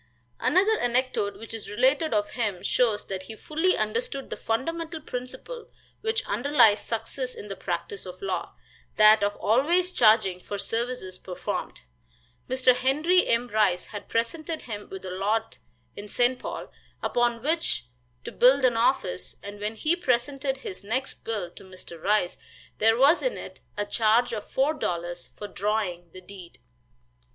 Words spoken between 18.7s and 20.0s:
office, and when he